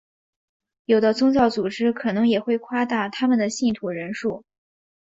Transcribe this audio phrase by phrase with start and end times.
[0.85, 4.43] 有的宗教组织可能也会夸大他们的信徒人数。